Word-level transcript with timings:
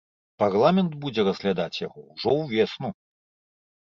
Парламент 0.43 0.93
будзе 1.03 1.21
разглядаць 1.27 1.81
яго 1.87 1.99
ўжо 2.13 2.31
ўвесну. 2.39 2.89